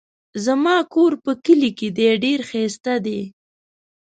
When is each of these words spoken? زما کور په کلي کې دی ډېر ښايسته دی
زما 0.45 0.75
کور 0.93 1.11
په 1.23 1.31
کلي 1.45 1.71
کې 1.77 1.87
دی 1.97 2.09
ډېر 2.23 2.39
ښايسته 2.49 2.93
دی 3.05 3.21